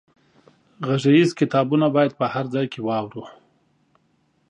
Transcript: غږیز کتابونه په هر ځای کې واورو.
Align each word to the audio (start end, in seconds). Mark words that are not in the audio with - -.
غږیز 0.87 1.29
کتابونه 1.39 1.85
په 2.19 2.25
هر 2.33 2.45
ځای 2.53 2.65
کې 2.73 2.79
واورو. 2.87 3.23